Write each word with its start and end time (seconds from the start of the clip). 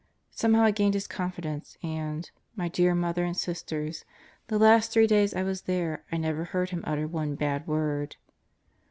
Somehow 0.31 0.63
I 0.63 0.71
gained 0.71 0.95
his 0.95 1.05
confidence 1.05 1.77
and, 1.83 2.31
my 2.55 2.67
dear 2.69 2.95
Mother 2.95 3.23
and 3.23 3.37
Sisters, 3.37 4.03
the 4.47 4.57
last 4.57 4.91
three 4.91 5.05
days 5.05 5.35
I 5.35 5.43
was 5.43 5.61
there 5.61 6.03
I 6.11 6.17
never 6.17 6.45
heard 6.45 6.71
him 6.71 6.83
utter 6.87 7.07
one 7.07 7.35
bad 7.35 7.67
word. 7.67 8.15